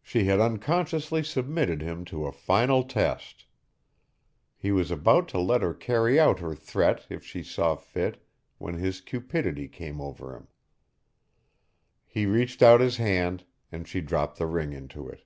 [0.00, 3.46] She had unconsciously submitted him to a final test.
[4.56, 8.24] He was about to let her carry out her threat if she saw fit
[8.58, 10.46] when his cupidity overcame him.
[12.06, 13.42] He reached out his hand,
[13.72, 15.24] and she dropped the ring into it.